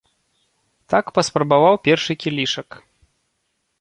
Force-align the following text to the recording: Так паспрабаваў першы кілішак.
Так 0.93 1.05
паспрабаваў 1.19 1.75
першы 1.89 2.13
кілішак. 2.25 2.69